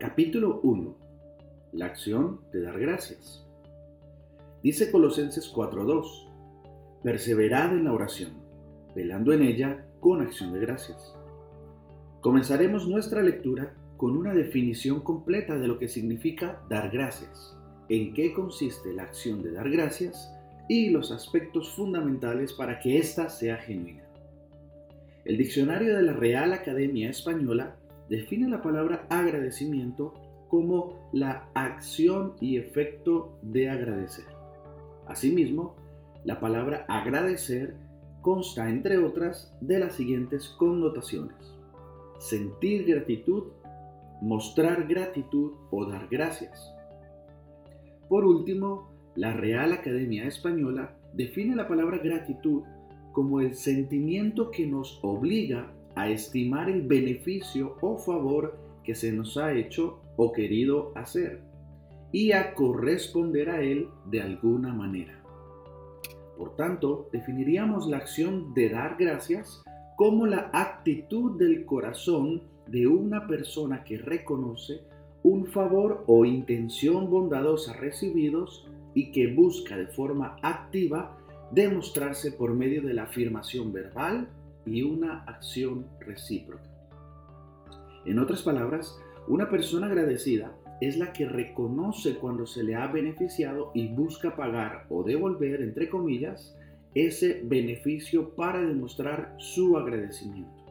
Capítulo 0.00 0.60
1. 0.62 0.96
La 1.72 1.84
acción 1.84 2.40
de 2.54 2.62
dar 2.62 2.80
gracias. 2.80 3.46
Dice 4.62 4.90
Colosenses 4.90 5.52
4.2. 5.52 7.02
Perseverad 7.02 7.74
en 7.74 7.84
la 7.84 7.92
oración, 7.92 8.30
velando 8.94 9.34
en 9.34 9.42
ella 9.42 9.84
con 10.00 10.22
acción 10.22 10.54
de 10.54 10.60
gracias. 10.60 11.14
Comenzaremos 12.22 12.88
nuestra 12.88 13.22
lectura 13.22 13.74
con 13.98 14.16
una 14.16 14.32
definición 14.32 15.02
completa 15.02 15.58
de 15.58 15.68
lo 15.68 15.78
que 15.78 15.88
significa 15.88 16.62
dar 16.70 16.88
gracias, 16.90 17.54
en 17.90 18.14
qué 18.14 18.32
consiste 18.32 18.94
la 18.94 19.02
acción 19.02 19.42
de 19.42 19.52
dar 19.52 19.68
gracias 19.68 20.32
y 20.66 20.88
los 20.88 21.12
aspectos 21.12 21.74
fundamentales 21.74 22.54
para 22.54 22.80
que 22.80 22.96
ésta 22.96 23.28
sea 23.28 23.58
genuina. 23.58 24.04
El 25.26 25.36
diccionario 25.36 25.94
de 25.94 26.04
la 26.04 26.14
Real 26.14 26.54
Academia 26.54 27.10
Española 27.10 27.76
define 28.10 28.48
la 28.48 28.60
palabra 28.60 29.06
agradecimiento 29.08 30.12
como 30.48 31.08
la 31.12 31.48
acción 31.54 32.34
y 32.40 32.56
efecto 32.56 33.38
de 33.40 33.70
agradecer. 33.70 34.26
Asimismo, 35.06 35.76
la 36.24 36.40
palabra 36.40 36.84
agradecer 36.88 37.76
consta, 38.20 38.68
entre 38.68 38.98
otras, 38.98 39.56
de 39.60 39.78
las 39.78 39.94
siguientes 39.94 40.48
connotaciones. 40.58 41.36
Sentir 42.18 42.84
gratitud, 42.84 43.44
mostrar 44.20 44.86
gratitud 44.88 45.52
o 45.70 45.86
dar 45.86 46.08
gracias. 46.10 46.74
Por 48.08 48.24
último, 48.24 48.90
la 49.14 49.32
Real 49.32 49.72
Academia 49.72 50.24
Española 50.24 50.96
define 51.14 51.54
la 51.54 51.68
palabra 51.68 51.98
gratitud 51.98 52.64
como 53.12 53.40
el 53.40 53.54
sentimiento 53.54 54.50
que 54.50 54.66
nos 54.66 54.98
obliga 55.02 55.72
a 55.94 56.08
estimar 56.08 56.68
el 56.68 56.82
beneficio 56.82 57.76
o 57.80 57.98
favor 57.98 58.58
que 58.84 58.94
se 58.94 59.12
nos 59.12 59.36
ha 59.36 59.52
hecho 59.52 60.00
o 60.16 60.32
querido 60.32 60.92
hacer 60.94 61.42
y 62.12 62.32
a 62.32 62.54
corresponder 62.54 63.50
a 63.50 63.62
él 63.62 63.88
de 64.06 64.20
alguna 64.20 64.72
manera. 64.72 65.22
Por 66.36 66.56
tanto, 66.56 67.08
definiríamos 67.12 67.86
la 67.88 67.98
acción 67.98 68.54
de 68.54 68.70
dar 68.70 68.96
gracias 68.98 69.62
como 69.96 70.26
la 70.26 70.50
actitud 70.52 71.38
del 71.38 71.66
corazón 71.66 72.42
de 72.66 72.86
una 72.86 73.26
persona 73.26 73.84
que 73.84 73.98
reconoce 73.98 74.80
un 75.22 75.46
favor 75.46 76.04
o 76.06 76.24
intención 76.24 77.10
bondadosa 77.10 77.74
recibidos 77.74 78.66
y 78.94 79.12
que 79.12 79.34
busca 79.34 79.76
de 79.76 79.88
forma 79.88 80.38
activa 80.42 81.18
demostrarse 81.52 82.32
por 82.32 82.54
medio 82.54 82.82
de 82.82 82.94
la 82.94 83.02
afirmación 83.04 83.72
verbal 83.72 84.28
y 84.66 84.82
una 84.82 85.24
acción 85.24 85.86
recíproca. 86.00 86.64
En 88.04 88.18
otras 88.18 88.42
palabras, 88.42 88.98
una 89.28 89.50
persona 89.50 89.86
agradecida 89.86 90.52
es 90.80 90.96
la 90.96 91.12
que 91.12 91.26
reconoce 91.26 92.16
cuando 92.16 92.46
se 92.46 92.64
le 92.64 92.74
ha 92.74 92.86
beneficiado 92.86 93.70
y 93.74 93.88
busca 93.88 94.34
pagar 94.34 94.86
o 94.88 95.02
devolver, 95.02 95.60
entre 95.60 95.90
comillas, 95.90 96.56
ese 96.94 97.42
beneficio 97.44 98.34
para 98.34 98.60
demostrar 98.60 99.34
su 99.38 99.76
agradecimiento. 99.76 100.64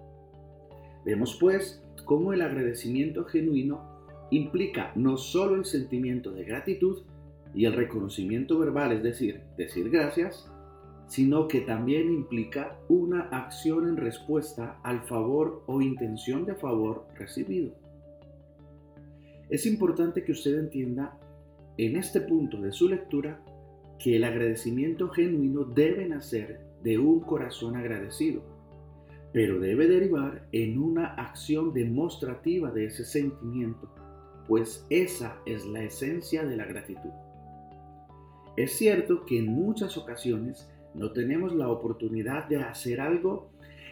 Vemos 1.06 1.38
pues 1.40 1.84
cómo 2.06 2.34
el 2.34 2.42
agradecimiento 2.42 3.23
genuino 3.26 4.00
implica 4.32 4.92
no 4.95 5.17
solo 5.17 5.56
el 5.56 5.66
sentimiento 5.66 6.32
de 6.32 6.44
gratitud 6.44 7.04
y 7.54 7.66
el 7.66 7.73
reconocimiento 7.73 8.60
verbal, 8.60 8.92
es 8.92 9.04
decir, 9.04 9.42
decir 9.58 9.90
gracias, 9.90 10.52
sino 11.10 11.48
que 11.48 11.62
también 11.62 12.12
implica 12.12 12.80
una 12.88 13.22
acción 13.30 13.88
en 13.90 13.98
respuesta 13.98 14.80
al 14.84 15.02
favor 15.02 15.64
o 15.66 15.82
intención 15.82 16.46
de 16.46 16.54
favor 16.54 17.08
recibido. 17.16 17.74
Es 19.50 19.66
importante 19.66 20.24
que 20.24 20.34
usted 20.34 20.60
entienda 20.60 21.20
en 21.78 21.96
este 21.96 22.22
punto 22.22 22.62
de 22.62 22.72
su 22.72 22.88
lectura 22.88 23.44
que 23.98 24.18
el 24.18 24.24
agradecimiento 24.24 25.10
genuino 25.10 25.64
debe 25.64 26.08
nacer 26.08 26.61
de 26.83 27.00
un 27.00 27.22
corazón 27.22 27.76
agradecido, 27.76 28.44
pero 29.33 29.60
debe 29.60 29.88
derivar 29.88 30.48
en 30.52 30.78
una 30.78 31.16
acción 31.16 31.73
demostrativa 31.73 32.72
de 32.72 32.86
ese 32.86 33.04
sentimiento, 33.04 33.92
pues 34.48 34.86
esa 34.92 35.39
es 35.48 35.66
la 35.66 35.82
esencia 35.82 36.45
de 36.45 36.56
la 36.56 36.66
gratitud. 36.66 37.10
Es 38.56 38.73
cierto 38.73 39.26
que 39.26 39.39
en 39.39 39.48
muchas 39.48 39.98
ocasiones 39.98 40.70
no 40.94 41.11
tenemos 41.11 41.54
la 41.54 41.70
oportunidad 41.70 42.48
de 42.48 42.58
hacer 42.58 43.02
algo 43.02 43.50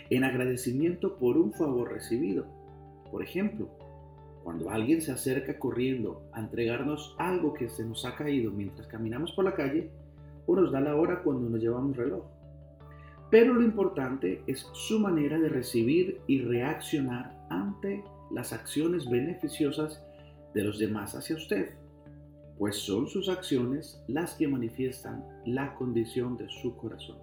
en 0.09 0.23
agradecimiento 0.23 1.17
por 1.17 1.37
un 1.37 1.53
favor 1.53 1.91
recibido. 1.91 2.45
Por 3.11 3.23
ejemplo, 3.23 3.69
cuando 4.43 4.69
alguien 4.69 5.01
se 5.01 5.11
acerca 5.11 5.59
corriendo 5.59 6.23
a 6.31 6.39
entregarnos 6.39 7.15
algo 7.17 7.53
que 7.53 7.69
se 7.69 7.85
nos 7.85 8.05
ha 8.05 8.15
caído 8.15 8.51
mientras 8.51 8.87
caminamos 8.87 9.31
por 9.33 9.45
la 9.45 9.55
calle, 9.55 9.89
o 10.45 10.55
nos 10.55 10.71
da 10.71 10.79
la 10.79 10.95
hora 10.95 11.21
cuando 11.23 11.49
nos 11.49 11.61
llevamos 11.61 11.97
reloj. 11.97 12.23
Pero 13.29 13.53
lo 13.53 13.61
importante 13.61 14.41
es 14.47 14.65
su 14.71 14.99
manera 14.99 15.37
de 15.37 15.49
recibir 15.49 16.21
y 16.27 16.41
reaccionar 16.41 17.45
ante 17.49 18.03
las 18.31 18.53
acciones 18.53 19.09
beneficiosas 19.09 20.01
de 20.53 20.63
los 20.63 20.79
demás 20.79 21.13
hacia 21.15 21.35
usted 21.35 21.71
pues 22.57 22.77
son 22.77 23.07
sus 23.07 23.29
acciones 23.29 24.03
las 24.07 24.35
que 24.35 24.47
manifiestan 24.47 25.23
la 25.45 25.75
condición 25.75 26.37
de 26.37 26.49
su 26.49 26.75
corazón. 26.75 27.17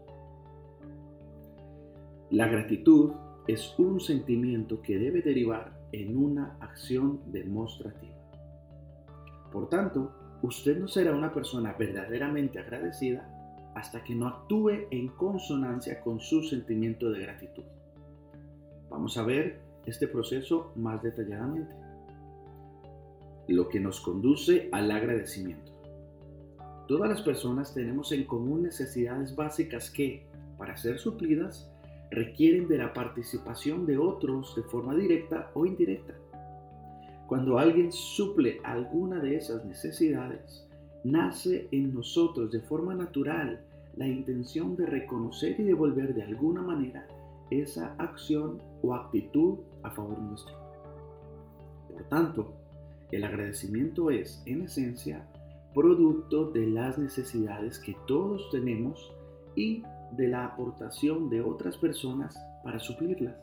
La 2.30 2.46
gratitud 2.46 3.12
es 3.46 3.74
un 3.78 4.00
sentimiento 4.00 4.80
que 4.80 4.98
debe 4.98 5.22
derivar 5.22 5.78
en 5.92 6.16
una 6.16 6.56
acción 6.60 7.20
demostrativa. 7.26 8.14
Por 9.52 9.68
tanto, 9.68 10.12
usted 10.42 10.78
no 10.78 10.88
será 10.88 11.14
una 11.14 11.32
persona 11.32 11.74
verdaderamente 11.78 12.58
agradecida 12.58 13.30
hasta 13.74 14.02
que 14.02 14.14
no 14.14 14.28
actúe 14.28 14.88
en 14.90 15.08
consonancia 15.08 16.00
con 16.00 16.20
su 16.20 16.42
sentimiento 16.42 17.10
de 17.10 17.20
gratitud. 17.20 17.64
Vamos 18.88 19.16
a 19.16 19.24
ver 19.24 19.60
este 19.84 20.08
proceso 20.08 20.72
más 20.76 21.02
detalladamente 21.02 21.83
lo 23.48 23.68
que 23.68 23.80
nos 23.80 24.00
conduce 24.00 24.68
al 24.72 24.90
agradecimiento. 24.90 25.72
Todas 26.86 27.08
las 27.08 27.22
personas 27.22 27.72
tenemos 27.72 28.12
en 28.12 28.24
común 28.24 28.62
necesidades 28.62 29.34
básicas 29.34 29.90
que, 29.90 30.26
para 30.58 30.76
ser 30.76 30.98
suplidas, 30.98 31.70
requieren 32.10 32.68
de 32.68 32.78
la 32.78 32.92
participación 32.92 33.86
de 33.86 33.98
otros 33.98 34.54
de 34.54 34.62
forma 34.62 34.94
directa 34.94 35.50
o 35.54 35.66
indirecta. 35.66 36.14
Cuando 37.26 37.58
alguien 37.58 37.90
suple 37.90 38.60
alguna 38.64 39.18
de 39.20 39.36
esas 39.36 39.64
necesidades, 39.64 40.68
nace 41.04 41.68
en 41.70 41.94
nosotros 41.94 42.52
de 42.52 42.60
forma 42.60 42.94
natural 42.94 43.64
la 43.96 44.06
intención 44.06 44.76
de 44.76 44.86
reconocer 44.86 45.58
y 45.58 45.64
devolver 45.64 46.14
de 46.14 46.22
alguna 46.22 46.62
manera 46.62 47.06
esa 47.50 47.94
acción 47.98 48.60
o 48.82 48.94
actitud 48.94 49.58
a 49.82 49.90
favor 49.90 50.18
nuestro. 50.18 50.54
Por 51.90 52.04
tanto, 52.04 52.54
el 53.14 53.22
agradecimiento 53.22 54.10
es, 54.10 54.42
en 54.44 54.62
esencia, 54.62 55.24
producto 55.72 56.50
de 56.50 56.66
las 56.66 56.98
necesidades 56.98 57.78
que 57.78 57.96
todos 58.08 58.50
tenemos 58.50 59.12
y 59.54 59.84
de 60.16 60.28
la 60.28 60.44
aportación 60.44 61.30
de 61.30 61.40
otras 61.40 61.76
personas 61.76 62.36
para 62.64 62.80
suplirlas. 62.80 63.36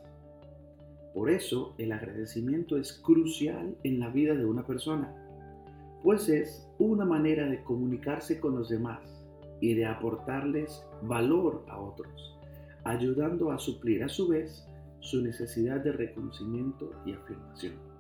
Por 1.14 1.30
eso 1.30 1.74
el 1.78 1.94
agradecimiento 1.94 2.78
es 2.78 2.94
crucial 2.94 3.78
en 3.84 4.00
la 4.00 4.10
vida 4.10 4.36
de 4.36 4.46
una 4.46 4.66
persona, 4.66 5.14
pues 6.04 6.28
es 6.28 6.68
una 6.78 7.06
manera 7.06 7.48
de 7.48 7.64
comunicarse 7.64 8.40
con 8.40 8.56
los 8.56 8.70
demás 8.70 9.02
y 9.62 9.74
de 9.74 9.86
aportarles 9.86 10.86
valor 11.04 11.66
a 11.70 11.80
otros, 11.80 12.38
ayudando 12.84 13.52
a 13.52 13.60
suplir 13.60 14.04
a 14.04 14.10
su 14.10 14.28
vez 14.28 14.68
su 15.00 15.22
necesidad 15.22 15.82
de 15.82 15.94
reconocimiento 15.94 16.92
y 17.06 17.14
afirmación. 17.14 17.91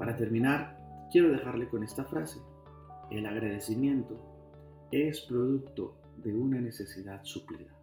Para 0.00 0.16
terminar, 0.16 0.78
quiero 1.12 1.30
dejarle 1.30 1.68
con 1.68 1.84
esta 1.84 2.06
frase. 2.06 2.40
El 3.10 3.26
agradecimiento 3.26 4.16
es 4.90 5.20
producto 5.20 5.94
de 6.16 6.34
una 6.34 6.58
necesidad 6.58 7.20
suplida. 7.22 7.78